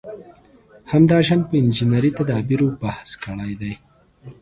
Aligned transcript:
همداشان 0.93 1.39
په 1.49 1.53
انجنیري 1.63 2.11
تدابېرو 2.19 2.67
بحث 2.81 3.09
کړی 3.23 3.51
دی. 3.61 3.73